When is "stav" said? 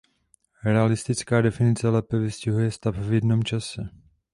2.71-2.95